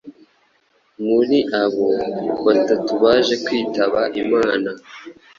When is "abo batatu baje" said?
1.63-3.33